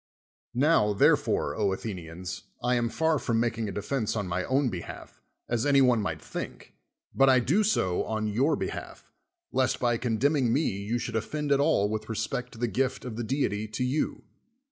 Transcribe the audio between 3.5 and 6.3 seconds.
a defense on my own behalf, as any one might